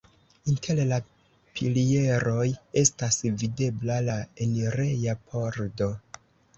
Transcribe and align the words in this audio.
Inter 0.53 0.79
la 0.91 0.97
pilieroj 1.59 2.47
estas 2.83 3.21
videbla 3.45 4.01
la 4.11 4.19
enireja 4.49 5.21
pordo. 5.31 5.97